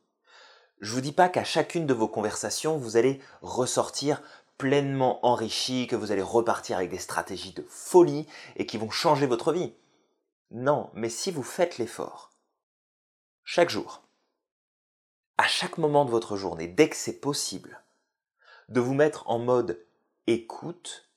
Je 0.80 0.92
ne 0.92 0.96
vous 0.96 1.02
dis 1.02 1.12
pas 1.12 1.28
qu'à 1.28 1.44
chacune 1.44 1.86
de 1.86 1.94
vos 1.94 2.08
conversations, 2.08 2.78
vous 2.78 2.96
allez 2.96 3.20
ressortir 3.42 4.24
pleinement 4.58 5.26
enrichi, 5.26 5.88
que 5.88 5.98
vous 5.98 6.14
allez 6.14 6.22
repartir 6.22 6.78
avec 6.78 6.90
des 6.90 7.00
stratégies 7.00 7.52
de 7.52 7.66
folie 7.68 8.28
et 8.56 8.66
qui 8.66 8.78
vont 8.78 8.90
changer 8.90 9.28
votre 9.28 9.52
vie. 9.52 9.74
Non, 10.50 10.90
mais 10.94 11.10
si 11.10 11.32
vous 11.32 11.44
faites 11.44 11.80
l'effort, 11.80 12.32
chaque 13.44 13.70
jour, 13.70 14.04
à 15.38 15.48
chaque 15.48 15.78
moment 15.78 16.06
de 16.06 16.12
votre 16.12 16.38
journée, 16.38 16.70
dès 16.70 16.88
que 16.88 16.96
c'est 16.96 17.20
possible, 17.20 17.84
de 18.70 18.80
vous 18.80 18.94
mettre 18.94 19.30
en 19.30 19.40
mode 19.40 19.86
écoute, 20.28 21.10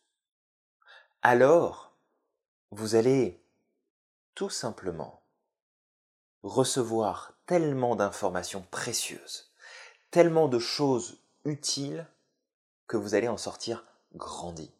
alors 1.22 1.93
vous 2.74 2.96
allez 2.96 3.40
tout 4.34 4.50
simplement 4.50 5.22
recevoir 6.42 7.32
tellement 7.46 7.94
d'informations 7.94 8.66
précieuses, 8.70 9.52
tellement 10.10 10.48
de 10.48 10.58
choses 10.58 11.18
utiles 11.44 12.06
que 12.88 12.96
vous 12.96 13.14
allez 13.14 13.28
en 13.28 13.36
sortir 13.36 13.84
grandi, 14.14 14.72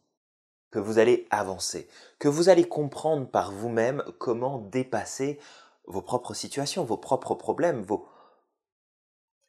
que 0.71 0.79
vous 0.79 0.99
allez 0.99 1.25
avancer, 1.29 1.87
que 2.19 2.27
vous 2.27 2.49
allez 2.49 2.67
comprendre 2.67 3.29
par 3.29 3.51
vous-même 3.51 4.03
comment 4.19 4.59
dépasser 4.59 5.39
vos 5.85 6.01
propres 6.01 6.33
situations, 6.33 6.83
vos 6.83 6.97
propres 6.97 7.35
problèmes, 7.35 7.81
vos... 7.81 8.09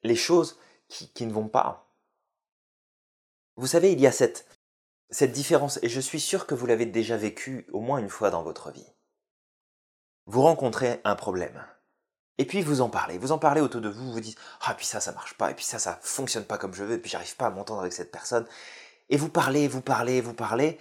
les 0.04 0.16
choses 0.16 0.56
qui, 0.88 1.08
qui 1.08 1.26
ne 1.26 1.32
vont 1.32 1.48
pas. 1.48 1.90
Vous 3.56 3.66
savez, 3.66 3.90
il 3.92 4.00
y 4.00 4.06
a 4.06 4.12
cette, 4.12 4.46
cette 5.10 5.32
différence, 5.32 5.78
et 5.82 5.88
je 5.88 6.00
suis 6.00 6.20
sûr 6.20 6.46
que 6.46 6.54
vous 6.54 6.66
l'avez 6.66 6.86
déjà 6.86 7.16
vécu 7.16 7.66
au 7.72 7.80
moins 7.80 7.98
une 7.98 8.08
fois 8.08 8.30
dans 8.30 8.42
votre 8.42 8.70
vie. 8.70 8.92
Vous 10.26 10.42
rencontrez 10.42 11.00
un 11.04 11.14
problème, 11.14 11.64
et 12.38 12.44
puis 12.44 12.62
vous 12.62 12.80
en 12.80 12.88
parlez, 12.88 13.16
vous 13.18 13.32
en 13.32 13.38
parlez 13.38 13.60
autour 13.60 13.80
de 13.80 13.88
vous, 13.88 14.12
vous 14.12 14.20
dites 14.20 14.38
ah 14.60 14.74
puis 14.74 14.86
ça 14.86 15.00
ça 15.00 15.12
marche 15.12 15.34
pas, 15.34 15.50
et 15.50 15.54
puis 15.54 15.64
ça 15.64 15.78
ça 15.78 15.98
fonctionne 16.02 16.44
pas 16.44 16.58
comme 16.58 16.74
je 16.74 16.84
veux, 16.84 16.96
et 16.96 16.98
puis 16.98 17.10
j'arrive 17.10 17.36
pas 17.36 17.46
à 17.46 17.50
m'entendre 17.50 17.80
avec 17.80 17.92
cette 17.92 18.10
personne, 18.10 18.46
et 19.08 19.16
vous 19.16 19.28
parlez, 19.28 19.68
vous 19.68 19.82
parlez, 19.82 20.20
vous 20.20 20.34
parlez, 20.34 20.78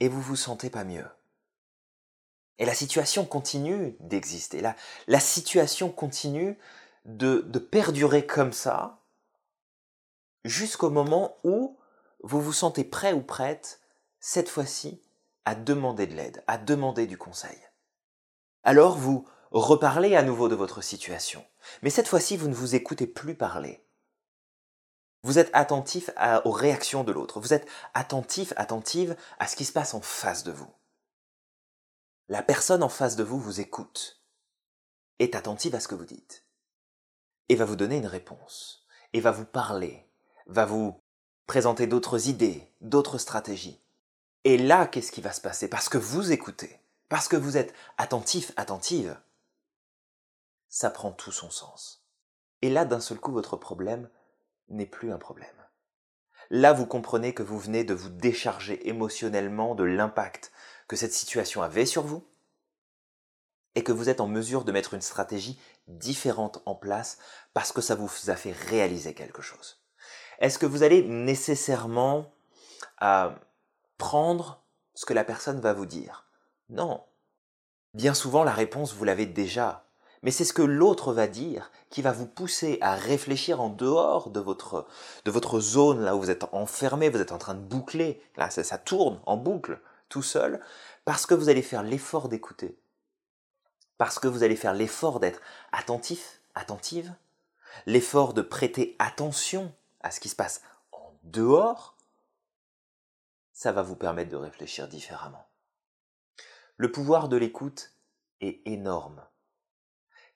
et 0.00 0.08
vous 0.08 0.20
vous 0.20 0.36
sentez 0.36 0.68
pas 0.70 0.84
mieux. 0.84 1.06
Et 2.58 2.66
la 2.66 2.74
situation 2.74 3.24
continue 3.24 3.96
d'exister, 4.00 4.60
la, 4.60 4.76
la 5.06 5.20
situation 5.20 5.90
continue 5.90 6.58
de, 7.04 7.44
de 7.46 7.58
perdurer 7.58 8.26
comme 8.26 8.52
ça 8.52 9.00
jusqu'au 10.44 10.90
moment 10.90 11.36
où 11.44 11.78
vous 12.22 12.40
vous 12.40 12.52
sentez 12.52 12.84
prêt 12.84 13.12
ou 13.12 13.22
prête, 13.22 13.80
cette 14.20 14.48
fois-ci, 14.48 15.02
à 15.44 15.54
demander 15.54 16.06
de 16.06 16.14
l'aide, 16.14 16.42
à 16.46 16.58
demander 16.58 17.06
du 17.06 17.16
conseil. 17.16 17.58
Alors 18.64 18.96
vous 18.96 19.28
reparlez 19.52 20.16
à 20.16 20.22
nouveau 20.22 20.48
de 20.48 20.54
votre 20.54 20.82
situation. 20.82 21.44
Mais 21.82 21.90
cette 21.90 22.08
fois-ci, 22.08 22.36
vous 22.36 22.48
ne 22.48 22.54
vous 22.54 22.74
écoutez 22.74 23.06
plus 23.06 23.34
parler. 23.34 23.84
Vous 25.22 25.38
êtes 25.38 25.50
attentif 25.52 26.10
aux 26.44 26.50
réactions 26.50 27.04
de 27.04 27.12
l'autre. 27.12 27.40
Vous 27.40 27.52
êtes 27.52 27.68
attentif, 27.94 28.52
attentive 28.56 29.16
à 29.38 29.46
ce 29.46 29.56
qui 29.56 29.64
se 29.64 29.72
passe 29.72 29.94
en 29.94 30.00
face 30.00 30.44
de 30.44 30.52
vous. 30.52 30.72
La 32.28 32.42
personne 32.42 32.82
en 32.82 32.88
face 32.88 33.16
de 33.16 33.22
vous 33.22 33.38
vous 33.38 33.60
écoute. 33.60 34.22
est 35.18 35.34
attentive 35.34 35.74
à 35.74 35.80
ce 35.80 35.88
que 35.88 35.94
vous 35.94 36.04
dites 36.04 36.44
et 37.48 37.56
va 37.56 37.64
vous 37.64 37.76
donner 37.76 37.96
une 37.96 38.06
réponse 38.06 38.84
et 39.12 39.20
va 39.20 39.30
vous 39.30 39.44
parler, 39.44 40.10
va 40.46 40.66
vous 40.66 41.00
présenter 41.46 41.86
d'autres 41.86 42.28
idées, 42.28 42.68
d'autres 42.80 43.18
stratégies. 43.18 43.80
Et 44.44 44.58
là, 44.58 44.86
qu'est-ce 44.86 45.12
qui 45.12 45.20
va 45.20 45.32
se 45.32 45.40
passer? 45.40 45.68
Parce 45.68 45.88
que 45.88 45.98
vous 45.98 46.32
écoutez, 46.32 46.78
parce 47.08 47.28
que 47.28 47.36
vous 47.36 47.56
êtes 47.56 47.74
attentif, 47.98 48.52
attentive, 48.56 49.18
ça 50.68 50.90
prend 50.90 51.12
tout 51.12 51.32
son 51.32 51.50
sens. 51.50 52.04
Et 52.62 52.70
là, 52.70 52.84
d'un 52.84 53.00
seul 53.00 53.18
coup, 53.18 53.32
votre 53.32 53.56
problème 53.56 54.08
n'est 54.68 54.86
plus 54.86 55.12
un 55.12 55.18
problème. 55.18 55.48
Là, 56.50 56.72
vous 56.72 56.86
comprenez 56.86 57.34
que 57.34 57.42
vous 57.42 57.58
venez 57.58 57.84
de 57.84 57.94
vous 57.94 58.08
décharger 58.08 58.88
émotionnellement 58.88 59.74
de 59.74 59.84
l'impact 59.84 60.52
que 60.88 60.96
cette 60.96 61.12
situation 61.12 61.62
avait 61.62 61.86
sur 61.86 62.02
vous 62.02 62.24
et 63.74 63.82
que 63.82 63.92
vous 63.92 64.08
êtes 64.08 64.20
en 64.20 64.28
mesure 64.28 64.64
de 64.64 64.72
mettre 64.72 64.94
une 64.94 65.02
stratégie 65.02 65.60
différente 65.88 66.62
en 66.66 66.74
place 66.74 67.18
parce 67.52 67.72
que 67.72 67.80
ça 67.80 67.94
vous 67.94 68.08
a 68.30 68.36
fait 68.36 68.52
réaliser 68.52 69.12
quelque 69.12 69.42
chose. 69.42 69.85
Est-ce 70.38 70.58
que 70.58 70.66
vous 70.66 70.82
allez 70.82 71.02
nécessairement 71.02 72.32
euh, 73.02 73.30
prendre 73.98 74.62
ce 74.94 75.06
que 75.06 75.14
la 75.14 75.24
personne 75.24 75.60
va 75.60 75.72
vous 75.72 75.86
dire? 75.86 76.26
Non. 76.68 77.02
Bien 77.94 78.14
souvent, 78.14 78.44
la 78.44 78.52
réponse, 78.52 78.94
vous 78.94 79.04
l'avez 79.04 79.26
déjà. 79.26 79.86
Mais 80.22 80.30
c'est 80.30 80.44
ce 80.44 80.52
que 80.52 80.62
l'autre 80.62 81.12
va 81.12 81.26
dire 81.26 81.70
qui 81.90 82.02
va 82.02 82.12
vous 82.12 82.26
pousser 82.26 82.78
à 82.80 82.94
réfléchir 82.94 83.60
en 83.60 83.68
dehors 83.68 84.30
de 84.30 84.40
votre, 84.40 85.60
zone, 85.60 86.00
là 86.02 86.16
où 86.16 86.20
vous 86.20 86.30
êtes 86.30 86.44
enfermé, 86.52 87.08
vous 87.08 87.20
êtes 87.20 87.32
en 87.32 87.38
train 87.38 87.54
de 87.54 87.60
boucler, 87.60 88.20
là 88.36 88.50
ça 88.50 88.78
tourne 88.78 89.20
en 89.24 89.36
boucle 89.36 89.80
tout 90.08 90.22
seul, 90.22 90.60
parce 91.04 91.26
que 91.26 91.34
vous 91.34 91.48
allez 91.48 91.62
faire 91.62 91.82
l'effort 91.82 92.28
d'écouter, 92.28 92.78
parce 93.98 94.18
que 94.18 94.28
vous 94.28 94.42
allez 94.42 94.56
faire 94.56 94.74
l'effort 94.74 95.20
d'être 95.20 95.40
attentif, 95.72 96.40
attentive, 96.54 97.14
l'effort 97.86 98.34
de 98.34 98.42
prêter 98.42 98.96
attention 98.98 99.72
à 100.00 100.10
ce 100.10 100.20
qui 100.20 100.28
se 100.28 100.36
passe 100.36 100.62
en 100.92 101.18
dehors, 101.24 101.96
ça 103.52 103.72
va 103.72 103.82
vous 103.82 103.96
permettre 103.96 104.30
de 104.30 104.36
réfléchir 104.36 104.88
différemment. 104.88 105.46
Le 106.76 106.92
pouvoir 106.92 107.28
de 107.28 107.36
l'écoute 107.36 107.92
est 108.40 108.60
énorme 108.66 109.22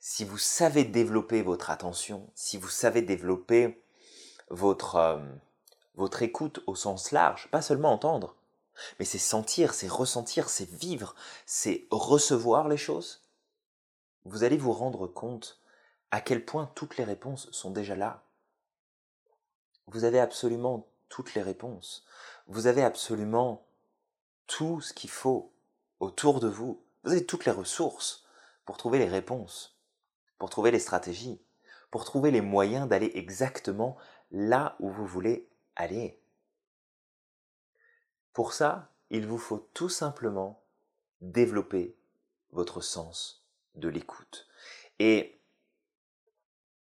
si 0.01 0.25
vous 0.25 0.39
savez 0.39 0.85
développer 0.85 1.43
votre 1.43 1.71
attention, 1.71 2.31
si 2.35 2.57
vous 2.57 2.69
savez 2.69 3.03
développer 3.03 3.85
votre, 4.49 4.97
euh, 4.97 5.21
votre 5.95 6.23
écoute 6.23 6.61
au 6.67 6.75
sens 6.75 7.13
large, 7.13 7.49
pas 7.51 7.61
seulement 7.61 7.93
entendre, 7.93 8.35
mais 8.99 9.05
c'est 9.05 9.19
sentir, 9.19 9.75
c'est 9.75 9.89
ressentir, 9.89 10.49
c'est 10.49 10.69
vivre, 10.69 11.15
c'est 11.45 11.87
recevoir 11.91 12.67
les 12.67 12.79
choses, 12.79 13.23
vous 14.25 14.43
allez 14.43 14.57
vous 14.57 14.73
rendre 14.73 15.07
compte 15.07 15.61
à 16.11 16.23
quel 16.23 16.45
point 16.45 16.71
toutes 16.75 16.97
les 16.97 17.05
réponses 17.05 17.51
sont 17.53 17.71
déjà 17.71 17.95
là. 17.95 18.25
Vous 19.91 20.05
avez 20.05 20.21
absolument 20.21 20.87
toutes 21.09 21.35
les 21.35 21.43
réponses. 21.43 22.05
Vous 22.47 22.67
avez 22.67 22.83
absolument 22.83 23.67
tout 24.47 24.81
ce 24.81 24.93
qu'il 24.93 25.11
faut 25.11 25.53
autour 26.01 26.41
de 26.41 26.49
vous. 26.49 26.83
Vous 27.05 27.13
avez 27.13 27.27
toutes 27.27 27.45
les 27.45 27.53
ressources 27.53 28.25
pour 28.65 28.77
trouver 28.77 28.99
les 28.99 29.09
réponses 29.09 29.81
pour 30.41 30.49
trouver 30.49 30.71
les 30.71 30.81
stratégies, 30.81 31.39
pour 31.91 32.05
trouver 32.05 32.31
les 32.31 32.41
moyens 32.41 32.89
d'aller 32.89 33.13
exactement 33.15 33.97
là 34.33 34.75
où 34.81 34.89
vous 34.89 35.07
voulez 35.07 35.47
aller. 35.77 36.19
Pour 38.33 38.55
ça, 38.55 38.91
il 39.11 39.27
vous 39.27 39.37
faut 39.37 39.69
tout 39.75 39.91
simplement 39.91 40.65
développer 41.21 41.95
votre 42.53 42.81
sens 42.81 43.45
de 43.75 43.89
l'écoute. 43.89 44.49
Et 44.99 45.39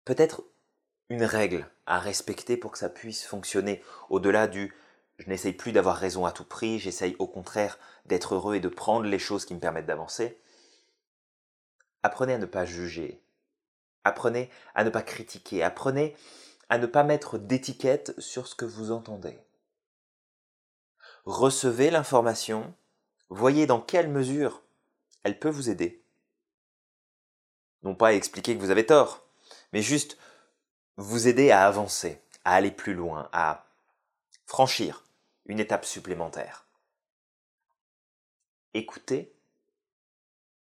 peut-être 0.05 0.45
une 1.11 1.25
règle 1.25 1.69
à 1.87 1.99
respecter 1.99 2.57
pour 2.57 2.73
que 2.73 2.79
ça 2.79 2.89
puisse 2.89 3.25
fonctionner 3.25 3.83
au-delà 4.11 4.47
du 4.47 4.75
je 5.19 5.29
n'essaye 5.29 5.53
plus 5.53 5.73
d'avoir 5.73 5.97
raison 5.97 6.27
à 6.27 6.33
tout 6.33 6.45
prix, 6.45 6.79
j'essaye 6.79 7.17
au 7.19 7.27
contraire 7.27 7.79
d'être 8.07 8.35
heureux 8.35 8.55
et 8.55 8.61
de 8.61 8.69
prendre 8.69 9.05
les 9.05 9.19
choses 9.19 9.45
qui 9.45 9.55
me 9.55 9.59
permettent 9.59 9.87
d'avancer. 9.87 10.39
Apprenez 12.05 12.35
à 12.35 12.39
ne 12.39 12.47
pas 12.47 12.65
juger 12.65 13.21
Apprenez 14.05 14.49
à 14.75 14.85
ne 14.85 14.91
pas 14.91 15.03
critiquer, 15.03 15.63
apprenez 15.63 16.17
à 16.69 16.79
ne 16.79 16.87
pas 16.87 17.03
mettre 17.03 17.37
d'étiquette 17.37 18.15
sur 18.19 18.47
ce 18.47 18.55
que 18.55 18.65
vous 18.65 18.93
entendez. 18.93 19.39
Recevez 21.25 21.91
l'information, 21.91 22.75
voyez 23.29 23.67
dans 23.67 23.81
quelle 23.81 24.09
mesure 24.09 24.63
elle 25.25 25.39
peut 25.39 25.51
vous 25.51 25.69
aider. 25.69 26.03
Non 27.83 27.95
pas 27.95 28.15
expliquer 28.15 28.55
que 28.55 28.61
vous 28.61 28.71
avez 28.71 28.87
tort, 28.87 29.27
mais 29.73 29.83
juste 29.83 30.17
vous 30.99 31.29
aider 31.29 31.51
à 31.51 31.67
avancer, 31.67 32.21
à 32.45 32.55
aller 32.55 32.71
plus 32.71 32.93
loin, 32.93 33.31
à 33.33 33.65
franchir 34.45 35.05
une 35.47 35.61
étape 35.61 35.87
supplémentaire. 35.87 36.67
Écoutez, 38.75 39.33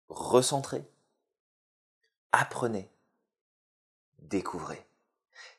recentrez, 0.08 0.90
apprenez 2.32 2.90
découvrez. 4.22 4.86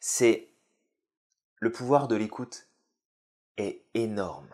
C'est 0.00 0.48
le 1.58 1.70
pouvoir 1.70 2.08
de 2.08 2.16
l'écoute 2.16 2.66
est 3.56 3.82
énorme. 3.94 4.48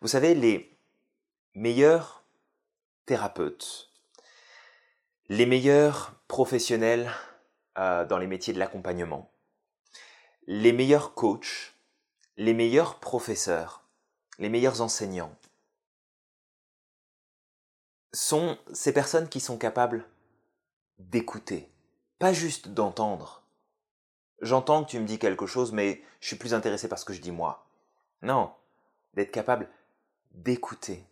Vous 0.00 0.08
savez, 0.08 0.34
les 0.34 0.78
meilleurs 1.54 2.22
thérapeutes, 3.06 3.90
les 5.28 5.46
meilleurs 5.46 6.14
professionnels 6.28 7.10
euh, 7.78 8.04
dans 8.04 8.18
les 8.18 8.26
métiers 8.26 8.52
de 8.52 8.58
l'accompagnement, 8.58 9.30
les 10.46 10.72
meilleurs 10.72 11.14
coachs, 11.14 11.74
les 12.36 12.54
meilleurs 12.54 13.00
professeurs, 13.00 13.84
les 14.38 14.48
meilleurs 14.48 14.80
enseignants 14.80 15.36
sont 18.12 18.58
ces 18.72 18.92
personnes 18.92 19.28
qui 19.28 19.40
sont 19.40 19.58
capables 19.58 20.06
d'écouter, 20.98 21.70
pas 22.18 22.32
juste 22.32 22.68
d'entendre. 22.68 23.42
J'entends 24.40 24.84
que 24.84 24.90
tu 24.90 25.00
me 25.00 25.06
dis 25.06 25.18
quelque 25.18 25.46
chose, 25.46 25.72
mais 25.72 26.02
je 26.20 26.28
suis 26.28 26.36
plus 26.36 26.54
intéressé 26.54 26.88
par 26.88 26.98
ce 26.98 27.04
que 27.04 27.12
je 27.12 27.20
dis 27.20 27.32
moi. 27.32 27.66
Non, 28.22 28.52
d'être 29.14 29.32
capable 29.32 29.68
d'écouter. 30.32 31.04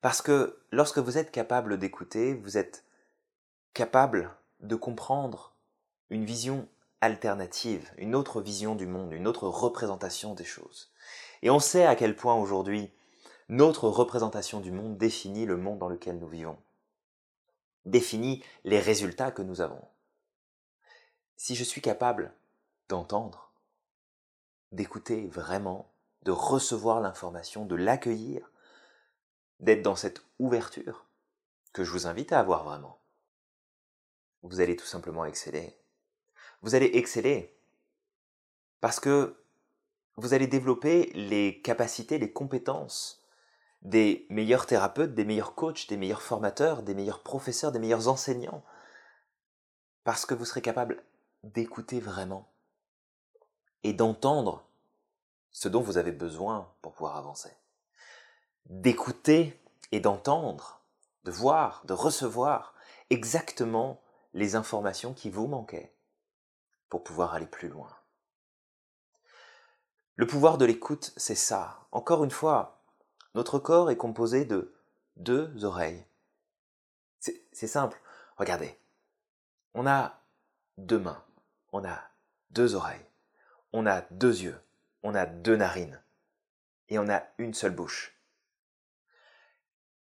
Parce 0.00 0.22
que 0.22 0.58
lorsque 0.70 0.98
vous 0.98 1.18
êtes 1.18 1.30
capable 1.30 1.78
d'écouter, 1.78 2.34
vous 2.34 2.56
êtes 2.56 2.84
capable 3.74 4.30
de 4.60 4.76
comprendre 4.76 5.54
une 6.10 6.24
vision 6.24 6.68
alternative, 7.00 7.90
une 7.96 8.14
autre 8.14 8.40
vision 8.40 8.74
du 8.74 8.86
monde, 8.86 9.12
une 9.12 9.26
autre 9.26 9.48
représentation 9.48 10.34
des 10.34 10.44
choses. 10.44 10.90
Et 11.42 11.50
on 11.50 11.60
sait 11.60 11.86
à 11.86 11.96
quel 11.96 12.16
point 12.16 12.34
aujourd'hui 12.34 12.90
notre 13.48 13.88
représentation 13.88 14.60
du 14.60 14.70
monde 14.70 14.98
définit 14.98 15.46
le 15.46 15.56
monde 15.56 15.78
dans 15.78 15.88
lequel 15.88 16.18
nous 16.18 16.28
vivons 16.28 16.58
définit 17.86 18.44
les 18.64 18.78
résultats 18.78 19.30
que 19.30 19.42
nous 19.42 19.60
avons. 19.60 19.82
Si 21.36 21.54
je 21.54 21.64
suis 21.64 21.80
capable 21.80 22.32
d'entendre, 22.88 23.52
d'écouter 24.72 25.26
vraiment, 25.28 25.90
de 26.22 26.30
recevoir 26.30 27.00
l'information, 27.00 27.64
de 27.64 27.76
l'accueillir, 27.76 28.50
d'être 29.58 29.82
dans 29.82 29.96
cette 29.96 30.22
ouverture 30.38 31.06
que 31.72 31.84
je 31.84 31.92
vous 31.92 32.06
invite 32.06 32.32
à 32.32 32.40
avoir 32.40 32.64
vraiment, 32.64 32.98
vous 34.42 34.60
allez 34.60 34.76
tout 34.76 34.86
simplement 34.86 35.24
exceller. 35.24 35.76
Vous 36.62 36.74
allez 36.74 36.90
exceller 36.94 37.56
parce 38.80 39.00
que 39.00 39.36
vous 40.16 40.34
allez 40.34 40.46
développer 40.46 41.10
les 41.14 41.60
capacités, 41.62 42.18
les 42.18 42.32
compétences 42.32 43.20
des 43.82 44.26
meilleurs 44.28 44.66
thérapeutes, 44.66 45.14
des 45.14 45.24
meilleurs 45.24 45.54
coachs, 45.54 45.88
des 45.88 45.96
meilleurs 45.96 46.22
formateurs, 46.22 46.82
des 46.82 46.94
meilleurs 46.94 47.22
professeurs, 47.22 47.72
des 47.72 47.78
meilleurs 47.78 48.08
enseignants. 48.08 48.62
Parce 50.04 50.26
que 50.26 50.34
vous 50.34 50.44
serez 50.44 50.62
capable 50.62 51.02
d'écouter 51.42 52.00
vraiment 52.00 52.52
et 53.82 53.92
d'entendre 53.92 54.66
ce 55.50 55.68
dont 55.68 55.80
vous 55.80 55.96
avez 55.96 56.12
besoin 56.12 56.72
pour 56.82 56.92
pouvoir 56.92 57.16
avancer. 57.16 57.50
D'écouter 58.66 59.58
et 59.92 60.00
d'entendre, 60.00 60.82
de 61.24 61.30
voir, 61.30 61.82
de 61.86 61.94
recevoir 61.94 62.74
exactement 63.08 64.00
les 64.32 64.56
informations 64.56 65.14
qui 65.14 65.30
vous 65.30 65.46
manquaient 65.46 65.94
pour 66.88 67.04
pouvoir 67.04 67.34
aller 67.34 67.46
plus 67.46 67.68
loin. 67.68 67.94
Le 70.16 70.26
pouvoir 70.26 70.58
de 70.58 70.64
l'écoute, 70.64 71.12
c'est 71.16 71.34
ça. 71.34 71.86
Encore 71.92 72.24
une 72.24 72.30
fois, 72.30 72.82
notre 73.34 73.58
corps 73.58 73.90
est 73.90 73.96
composé 73.96 74.44
de 74.44 74.74
deux 75.16 75.64
oreilles. 75.64 76.04
C'est 77.20 77.66
simple. 77.66 78.00
Regardez. 78.36 78.78
On 79.74 79.86
a 79.86 80.22
deux 80.78 80.98
mains. 80.98 81.24
On 81.72 81.84
a 81.84 82.02
deux 82.50 82.74
oreilles. 82.74 83.06
On 83.72 83.86
a 83.86 84.02
deux 84.10 84.42
yeux. 84.42 84.60
On 85.02 85.14
a 85.14 85.26
deux 85.26 85.56
narines. 85.56 86.02
Et 86.88 86.98
on 86.98 87.08
a 87.08 87.22
une 87.38 87.54
seule 87.54 87.74
bouche. 87.74 88.14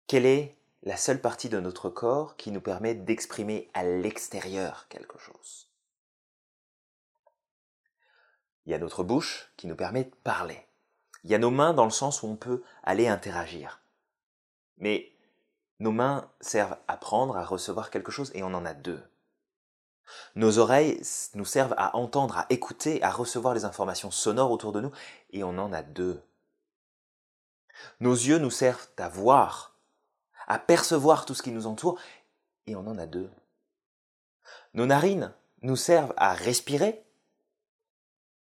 Quelle 0.07 0.27
est 0.27 0.58
la 0.83 0.97
seule 0.97 1.21
partie 1.21 1.49
de 1.49 1.61
notre 1.61 1.91
corps 1.91 2.37
qui 2.37 2.51
nous 2.51 2.61
permet 2.61 2.95
d'exprimer 2.95 3.71
à 3.75 3.85
l'extérieur 3.85 4.87
quelque 4.89 5.19
chose. 5.19 5.71
Il 8.67 8.73
y 8.73 8.75
a 8.75 8.79
notre 8.79 9.03
bouche 9.03 9.53
qui 9.57 9.67
nous 9.67 9.77
permet 9.77 10.05
de 10.05 10.15
parler. 10.25 10.67
Il 11.25 11.31
y 11.31 11.35
a 11.35 11.39
nos 11.39 11.51
mains 11.51 11.73
dans 11.73 11.85
le 11.85 11.91
sens 11.91 12.23
où 12.23 12.27
on 12.27 12.37
peut 12.37 12.63
aller 12.83 13.09
interagir. 13.09 13.81
Mais 14.77 15.13
nos 15.81 15.93
mains 15.93 16.31
servent 16.41 16.77
à 16.87 16.97
prendre, 16.97 17.37
à 17.37 17.45
recevoir 17.45 17.91
quelque 17.91 18.13
chose, 18.13 18.31
et 18.35 18.43
on 18.43 18.55
en 18.55 18.65
a 18.65 18.75
deux. 18.75 19.03
Nos 20.35 20.59
oreilles 20.59 21.01
nous 21.35 21.45
servent 21.45 21.75
à 21.77 21.97
entendre, 21.97 22.39
à 22.39 22.47
écouter, 22.51 23.03
à 23.03 23.11
recevoir 23.11 23.55
les 23.55 23.65
informations 23.65 24.11
sonores 24.11 24.51
autour 24.51 24.73
de 24.73 24.81
nous, 24.81 24.93
et 25.31 25.45
on 25.45 25.59
en 25.59 25.73
a 25.73 25.83
deux. 25.83 26.23
Nos 28.01 28.15
yeux 28.15 28.39
nous 28.39 28.51
servent 28.51 28.89
à 28.97 29.09
voir, 29.09 29.78
à 30.49 30.59
percevoir 30.59 31.27
tout 31.27 31.35
ce 31.35 31.43
qui 31.43 31.53
nous 31.53 31.67
entoure, 31.67 32.01
et 32.67 32.75
on 32.75 32.87
en 32.87 32.99
a 32.99 33.07
deux. 33.07 33.31
Nos 34.73 34.87
narines 34.87 35.35
nous 35.63 35.77
servent 35.77 36.15
à 36.17 36.33
respirer 36.33 37.05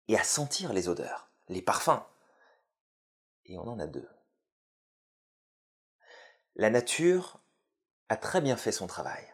et 0.08 0.18
à 0.18 0.24
sentir 0.24 0.72
les 0.72 0.88
odeurs, 0.88 1.30
les 1.48 1.62
parfums, 1.62 2.02
et 3.44 3.58
on 3.58 3.68
en 3.68 3.78
a 3.78 3.86
deux. 3.86 4.08
La 6.56 6.70
nature 6.70 7.38
a 8.08 8.16
très 8.16 8.40
bien 8.40 8.56
fait 8.56 8.72
son 8.72 8.86
travail. 8.86 9.24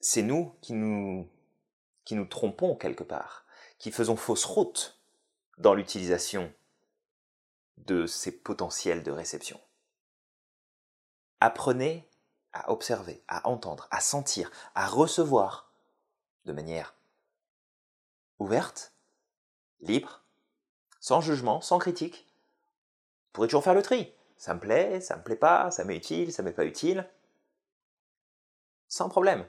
C'est 0.00 0.22
nous 0.22 0.56
qui 0.62 0.72
nous 0.72 1.28
qui 2.04 2.14
nous 2.14 2.24
trompons 2.24 2.74
quelque 2.74 3.04
part, 3.04 3.44
qui 3.78 3.92
faisons 3.92 4.16
fausse 4.16 4.46
route 4.46 5.00
dans 5.58 5.74
l'utilisation 5.74 6.52
de 7.76 8.06
ces 8.06 8.32
potentiels 8.32 9.02
de 9.02 9.12
réception. 9.12 9.60
Apprenez 11.40 12.08
à 12.52 12.70
observer, 12.70 13.22
à 13.28 13.48
entendre, 13.48 13.88
à 13.90 14.00
sentir, 14.00 14.50
à 14.74 14.86
recevoir 14.86 15.72
de 16.44 16.52
manière 16.52 16.94
ouverte, 18.38 18.92
libre, 19.80 20.24
sans 20.98 21.20
jugement, 21.20 21.60
sans 21.60 21.78
critique. 21.78 22.26
Vous 22.26 23.32
pourrez 23.32 23.48
toujours 23.48 23.64
faire 23.64 23.74
le 23.74 23.82
tri. 23.82 24.12
Ça 24.36 24.54
me 24.54 24.60
plaît, 24.60 25.00
ça 25.00 25.16
me 25.16 25.22
plaît 25.22 25.36
pas, 25.36 25.70
ça 25.70 25.84
m'est 25.84 25.96
utile, 25.96 26.32
ça 26.32 26.42
m'est 26.42 26.52
pas 26.52 26.64
utile. 26.64 27.08
Sans 28.88 29.08
problème. 29.08 29.46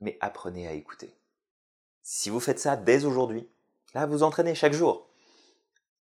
Mais 0.00 0.18
apprenez 0.20 0.68
à 0.68 0.72
écouter. 0.72 1.16
Si 2.02 2.30
vous 2.30 2.40
faites 2.40 2.60
ça 2.60 2.76
dès 2.76 3.04
aujourd'hui, 3.04 3.48
là 3.94 4.06
vous 4.06 4.22
entraînez 4.22 4.54
chaque 4.54 4.72
jour. 4.72 5.08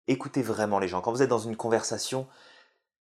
Écoutez 0.08 0.42
vraiment 0.42 0.78
les 0.78 0.88
gens. 0.88 1.00
Quand 1.00 1.12
vous 1.12 1.22
êtes 1.22 1.28
dans 1.28 1.38
une 1.38 1.56
conversation, 1.56 2.26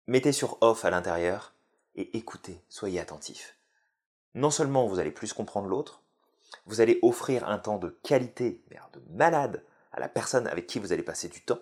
mettez 0.08 0.32
sur 0.32 0.58
off 0.62 0.84
à 0.84 0.90
l'intérieur 0.90 1.52
et 1.94 2.16
écoutez, 2.16 2.60
soyez 2.68 2.98
attentif. 2.98 3.56
Non 4.34 4.50
seulement 4.50 4.86
vous 4.86 4.98
allez 4.98 5.10
plus 5.10 5.32
comprendre 5.32 5.68
l'autre, 5.68 6.02
vous 6.66 6.80
allez 6.80 6.98
offrir 7.02 7.46
un 7.46 7.58
temps 7.58 7.78
de 7.78 7.90
qualité, 8.02 8.64
de 8.92 9.00
malade, 9.10 9.62
à 9.92 10.00
la 10.00 10.08
personne 10.08 10.46
avec 10.46 10.66
qui 10.66 10.78
vous 10.78 10.92
allez 10.92 11.02
passer 11.02 11.28
du 11.28 11.42
temps. 11.42 11.60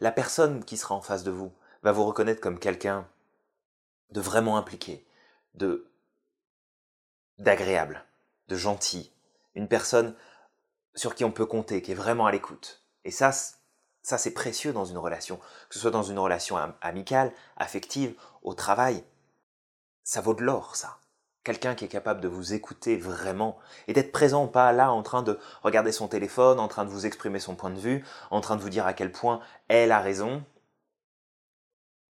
La 0.00 0.12
personne 0.12 0.64
qui 0.64 0.76
sera 0.76 0.94
en 0.94 1.00
face 1.00 1.24
de 1.24 1.30
vous 1.30 1.52
va 1.82 1.92
vous 1.92 2.04
reconnaître 2.04 2.40
comme 2.40 2.58
quelqu'un 2.58 3.08
de 4.10 4.20
vraiment 4.20 4.56
impliqué, 4.56 5.06
de 5.54 5.90
d'agréable, 7.38 8.04
de 8.48 8.56
gentil, 8.56 9.12
une 9.54 9.68
personne 9.68 10.14
sur 10.94 11.14
qui 11.14 11.24
on 11.24 11.32
peut 11.32 11.46
compter, 11.46 11.82
qui 11.82 11.92
est 11.92 11.96
vraiment 11.96 12.26
à 12.26 12.32
l'écoute. 12.32 12.84
Et 13.04 13.10
ça, 13.10 13.32
ça, 14.04 14.18
c'est 14.18 14.32
précieux 14.32 14.74
dans 14.74 14.84
une 14.84 14.98
relation, 14.98 15.38
que 15.38 15.74
ce 15.74 15.78
soit 15.78 15.90
dans 15.90 16.02
une 16.02 16.18
relation 16.18 16.58
amicale, 16.82 17.32
affective, 17.56 18.14
au 18.42 18.52
travail. 18.52 19.02
Ça 20.02 20.20
vaut 20.20 20.34
de 20.34 20.42
l'or, 20.42 20.76
ça. 20.76 20.98
Quelqu'un 21.42 21.74
qui 21.74 21.86
est 21.86 21.88
capable 21.88 22.20
de 22.20 22.28
vous 22.28 22.52
écouter 22.52 22.98
vraiment 22.98 23.58
et 23.88 23.94
d'être 23.94 24.12
présent, 24.12 24.46
pas 24.46 24.72
là 24.72 24.92
en 24.92 25.02
train 25.02 25.22
de 25.22 25.38
regarder 25.62 25.90
son 25.90 26.06
téléphone, 26.06 26.60
en 26.60 26.68
train 26.68 26.84
de 26.84 26.90
vous 26.90 27.06
exprimer 27.06 27.40
son 27.40 27.56
point 27.56 27.70
de 27.70 27.80
vue, 27.80 28.04
en 28.30 28.42
train 28.42 28.56
de 28.56 28.60
vous 28.60 28.68
dire 28.68 28.86
à 28.86 28.92
quel 28.92 29.10
point 29.10 29.40
elle 29.68 29.90
a 29.90 30.00
raison. 30.00 30.44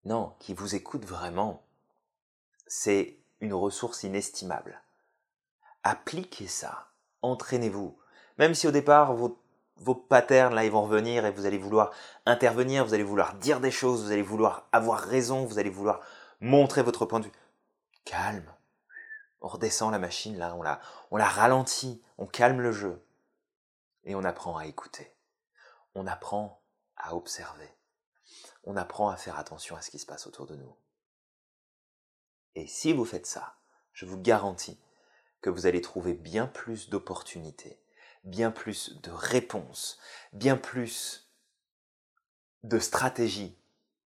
Non, 0.05 0.33
qui 0.39 0.53
vous 0.53 0.75
écoute 0.75 1.03
vraiment. 1.03 1.61
C'est 2.67 3.17
une 3.41 3.53
ressource 3.53 4.03
inestimable. 4.03 4.81
Appliquez 5.83 6.47
ça. 6.47 6.87
Entraînez-vous. 7.21 7.97
Même 8.37 8.55
si 8.55 8.65
au 8.65 8.71
départ, 8.71 9.13
votre 9.13 9.40
vos 9.81 9.95
patterns, 9.95 10.53
là, 10.53 10.63
ils 10.63 10.71
vont 10.71 10.83
revenir 10.83 11.25
et 11.25 11.31
vous 11.31 11.45
allez 11.45 11.57
vouloir 11.57 11.91
intervenir, 12.25 12.85
vous 12.85 12.93
allez 12.93 13.03
vouloir 13.03 13.33
dire 13.35 13.59
des 13.59 13.71
choses, 13.71 14.03
vous 14.03 14.11
allez 14.11 14.21
vouloir 14.21 14.67
avoir 14.71 14.99
raison, 14.99 15.45
vous 15.45 15.59
allez 15.59 15.69
vouloir 15.69 16.01
montrer 16.39 16.83
votre 16.83 17.05
point 17.05 17.19
de 17.19 17.25
vue. 17.25 17.31
Calme. 18.05 18.53
On 19.41 19.47
redescend 19.47 19.91
la 19.91 19.99
machine, 19.99 20.37
là, 20.37 20.53
on 20.55 20.61
la, 20.61 20.79
on 21.09 21.17
la 21.17 21.27
ralentit, 21.27 22.01
on 22.19 22.27
calme 22.27 22.61
le 22.61 22.71
jeu. 22.71 23.03
Et 24.03 24.15
on 24.15 24.23
apprend 24.23 24.57
à 24.57 24.67
écouter. 24.67 25.11
On 25.95 26.05
apprend 26.05 26.63
à 26.95 27.15
observer. 27.15 27.69
On 28.63 28.77
apprend 28.77 29.09
à 29.09 29.17
faire 29.17 29.39
attention 29.39 29.75
à 29.75 29.81
ce 29.81 29.89
qui 29.89 29.99
se 29.99 30.05
passe 30.05 30.27
autour 30.27 30.45
de 30.45 30.55
nous. 30.55 30.75
Et 32.53 32.67
si 32.67 32.93
vous 32.93 33.05
faites 33.05 33.25
ça, 33.25 33.55
je 33.93 34.05
vous 34.05 34.19
garantis 34.19 34.79
que 35.41 35.49
vous 35.49 35.65
allez 35.65 35.81
trouver 35.81 36.13
bien 36.13 36.45
plus 36.45 36.89
d'opportunités 36.89 37.80
bien 38.23 38.51
plus 38.51 39.01
de 39.01 39.11
réponses, 39.11 39.97
bien 40.33 40.57
plus 40.57 41.29
de 42.63 42.79
stratégies 42.79 43.55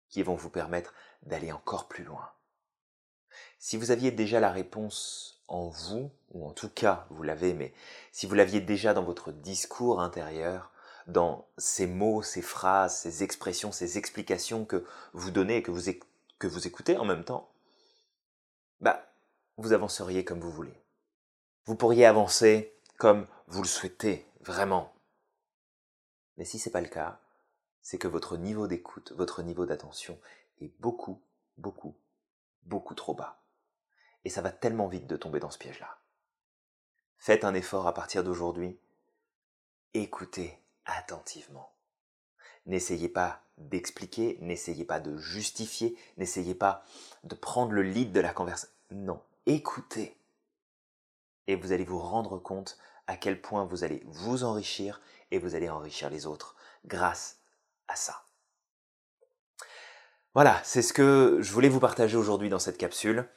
qui 0.09 0.23
vont 0.23 0.35
vous 0.35 0.49
permettre 0.49 0.93
d'aller 1.23 1.51
encore 1.51 1.87
plus 1.87 2.03
loin. 2.03 2.29
Si 3.57 3.77
vous 3.77 3.91
aviez 3.91 4.11
déjà 4.11 4.39
la 4.39 4.51
réponse 4.51 5.41
en 5.47 5.69
vous, 5.69 6.11
ou 6.31 6.45
en 6.45 6.51
tout 6.51 6.69
cas 6.69 7.07
vous 7.09 7.23
l'avez, 7.23 7.53
mais 7.53 7.73
si 8.11 8.27
vous 8.27 8.35
l'aviez 8.35 8.61
déjà 8.61 8.93
dans 8.93 9.03
votre 9.03 9.31
discours 9.31 10.01
intérieur, 10.01 10.71
dans 11.07 11.47
ces 11.57 11.87
mots, 11.87 12.21
ces 12.21 12.41
phrases, 12.41 12.97
ces 12.97 13.23
expressions, 13.23 13.71
ces 13.71 13.97
explications 13.97 14.65
que 14.65 14.85
vous 15.13 15.31
donnez 15.31 15.57
et 15.57 15.63
que 15.63 15.71
vous, 15.71 15.91
que 16.39 16.47
vous 16.47 16.67
écoutez 16.67 16.97
en 16.97 17.05
même 17.05 17.23
temps, 17.23 17.49
bah, 18.79 19.05
vous 19.57 19.73
avanceriez 19.73 20.23
comme 20.23 20.39
vous 20.39 20.51
voulez. 20.51 20.77
Vous 21.65 21.75
pourriez 21.75 22.05
avancer 22.05 22.73
comme 22.97 23.27
vous 23.47 23.61
le 23.61 23.67
souhaitez 23.67 24.25
vraiment. 24.41 24.93
Mais 26.37 26.45
si 26.45 26.59
ce 26.59 26.69
n'est 26.69 26.73
pas 26.73 26.81
le 26.81 26.87
cas, 26.87 27.19
c'est 27.81 27.97
que 27.97 28.07
votre 28.07 28.37
niveau 28.37 28.67
d'écoute, 28.67 29.11
votre 29.13 29.43
niveau 29.43 29.65
d'attention 29.65 30.19
est 30.61 30.71
beaucoup, 30.79 31.21
beaucoup, 31.57 31.95
beaucoup 32.63 32.95
trop 32.95 33.13
bas. 33.13 33.41
Et 34.25 34.29
ça 34.29 34.41
va 34.41 34.51
tellement 34.51 34.87
vite 34.87 35.07
de 35.07 35.17
tomber 35.17 35.39
dans 35.39 35.51
ce 35.51 35.57
piège-là. 35.57 35.99
Faites 37.17 37.43
un 37.43 37.53
effort 37.53 37.87
à 37.87 37.93
partir 37.93 38.23
d'aujourd'hui. 38.23 38.79
Écoutez 39.93 40.57
attentivement. 40.85 41.73
N'essayez 42.65 43.09
pas 43.09 43.43
d'expliquer, 43.57 44.37
n'essayez 44.41 44.85
pas 44.85 44.99
de 44.99 45.17
justifier, 45.17 45.97
n'essayez 46.17 46.55
pas 46.55 46.83
de 47.23 47.35
prendre 47.35 47.73
le 47.73 47.83
lead 47.83 48.11
de 48.11 48.19
la 48.19 48.33
conversation. 48.33 48.73
Non, 48.91 49.21
écoutez. 49.45 50.17
Et 51.47 51.55
vous 51.55 51.73
allez 51.73 51.83
vous 51.83 51.99
rendre 51.99 52.39
compte 52.39 52.77
à 53.07 53.17
quel 53.17 53.41
point 53.41 53.65
vous 53.65 53.83
allez 53.83 54.03
vous 54.05 54.43
enrichir 54.43 55.01
et 55.31 55.39
vous 55.39 55.55
allez 55.55 55.69
enrichir 55.69 56.09
les 56.09 56.25
autres 56.25 56.55
grâce 56.85 57.39
à 57.87 57.95
ça. 57.95 58.23
Voilà, 60.33 60.59
c'est 60.63 60.81
ce 60.81 60.93
que 60.93 61.37
je 61.41 61.51
voulais 61.51 61.69
vous 61.69 61.79
partager 61.79 62.17
aujourd'hui 62.17 62.49
dans 62.49 62.59
cette 62.59 62.77
capsule. 62.77 63.29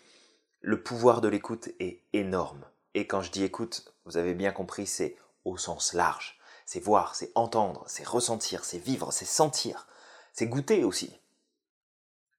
Le 0.61 0.83
pouvoir 0.83 1.21
de 1.21 1.29
l'écoute 1.29 1.69
est 1.79 2.03
énorme. 2.13 2.65
Et 2.95 3.07
quand 3.07 3.21
je 3.21 3.31
dis 3.31 3.45
écoute, 3.45 3.95
vous 4.07 4.17
avez 4.17 4.35
bien 4.35 4.53
compris, 4.53 4.87
c'est 4.87 5.17
au 5.45 5.59
sens 5.59 5.93
large. 5.93 6.39
C'est 6.65 6.81
voir, 6.81 7.15
c'est 7.15 7.31
entendre, 7.35 7.85
c'est 7.87 8.07
ressentir, 8.07 8.65
c'est 8.65 8.79
vivre, 8.79 9.13
c'est 9.13 9.27
sentir, 9.27 9.87
c'est 10.33 10.47
goûter 10.47 10.85
aussi. 10.85 11.21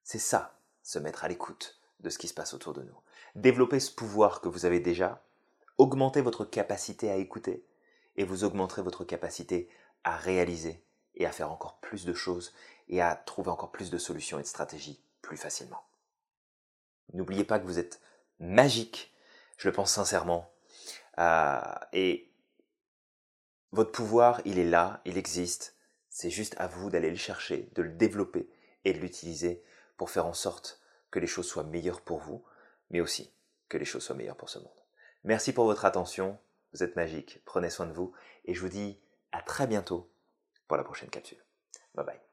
C'est 0.03 0.19
ça, 0.19 0.59
se 0.83 0.99
mettre 0.99 1.23
à 1.23 1.27
l'écoute 1.27 1.79
de 1.99 2.09
ce 2.09 2.17
qui 2.17 2.27
se 2.27 2.33
passe 2.33 2.53
autour 2.53 2.73
de 2.73 2.81
nous. 2.81 2.97
Développer 3.35 3.79
ce 3.79 3.91
pouvoir 3.91 4.41
que 4.41 4.49
vous 4.49 4.65
avez 4.65 4.79
déjà 4.79 5.23
augmentez 5.77 6.21
votre 6.21 6.45
capacité 6.45 7.09
à 7.09 7.15
écouter 7.15 7.65
et 8.15 8.23
vous 8.23 8.43
augmenterez 8.43 8.81
votre 8.81 9.03
capacité 9.03 9.69
à 10.03 10.15
réaliser 10.17 10.83
et 11.15 11.25
à 11.25 11.31
faire 11.31 11.51
encore 11.51 11.79
plus 11.79 12.05
de 12.05 12.13
choses 12.13 12.53
et 12.87 13.01
à 13.01 13.15
trouver 13.15 13.49
encore 13.49 13.71
plus 13.71 13.89
de 13.89 13.97
solutions 13.97 14.39
et 14.39 14.43
de 14.43 14.47
stratégies 14.47 15.03
plus 15.21 15.37
facilement. 15.37 15.83
N'oubliez 17.13 17.43
pas 17.43 17.59
que 17.59 17.65
vous 17.65 17.79
êtes 17.79 18.01
magique, 18.39 19.13
je 19.57 19.67
le 19.67 19.73
pense 19.73 19.91
sincèrement, 19.91 20.51
euh, 21.19 21.61
et 21.93 22.31
votre 23.71 23.91
pouvoir, 23.91 24.41
il 24.45 24.59
est 24.59 24.69
là, 24.69 25.01
il 25.05 25.17
existe, 25.17 25.75
c'est 26.09 26.29
juste 26.29 26.55
à 26.57 26.67
vous 26.67 26.89
d'aller 26.89 27.09
le 27.09 27.15
chercher, 27.15 27.69
de 27.75 27.81
le 27.81 27.91
développer 27.91 28.49
et 28.85 28.93
de 28.93 28.99
l'utiliser 28.99 29.63
pour 29.97 30.09
faire 30.09 30.25
en 30.25 30.33
sorte 30.33 30.81
que 31.11 31.19
les 31.19 31.27
choses 31.27 31.47
soient 31.47 31.63
meilleures 31.63 32.01
pour 32.01 32.19
vous, 32.19 32.43
mais 32.89 33.01
aussi 33.01 33.33
que 33.69 33.77
les 33.77 33.85
choses 33.85 34.03
soient 34.03 34.15
meilleures 34.15 34.37
pour 34.37 34.49
ce 34.49 34.59
monde. 34.59 34.76
Merci 35.27 35.51
pour 35.51 35.65
votre 35.65 35.83
attention, 35.83 36.37
vous 36.71 36.83
êtes 36.83 36.95
magique, 36.95 37.41
prenez 37.43 37.69
soin 37.69 37.85
de 37.85 37.91
vous 37.91 38.13
et 38.45 38.53
je 38.53 38.61
vous 38.61 38.69
dis 38.69 38.97
à 39.33 39.41
très 39.41 39.67
bientôt 39.67 40.09
pour 40.69 40.77
la 40.77 40.85
prochaine 40.85 41.09
capsule. 41.09 41.43
Bye 41.95 42.05
bye. 42.05 42.26